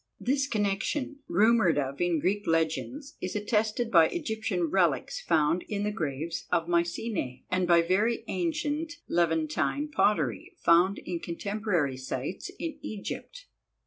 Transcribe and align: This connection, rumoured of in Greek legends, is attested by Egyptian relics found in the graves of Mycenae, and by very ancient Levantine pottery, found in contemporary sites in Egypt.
This 0.19 0.47
connection, 0.47 1.19
rumoured 1.27 1.77
of 1.77 2.01
in 2.01 2.17
Greek 2.17 2.47
legends, 2.47 3.17
is 3.21 3.35
attested 3.35 3.91
by 3.91 4.07
Egyptian 4.07 4.63
relics 4.63 5.21
found 5.21 5.61
in 5.67 5.83
the 5.83 5.91
graves 5.91 6.47
of 6.51 6.67
Mycenae, 6.67 7.43
and 7.51 7.67
by 7.67 7.83
very 7.83 8.23
ancient 8.27 8.93
Levantine 9.07 9.89
pottery, 9.91 10.55
found 10.57 10.97
in 10.97 11.19
contemporary 11.19 11.97
sites 11.97 12.49
in 12.57 12.79
Egypt. 12.81 13.45